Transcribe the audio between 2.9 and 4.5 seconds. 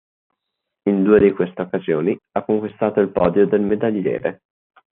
il podio del medagliere.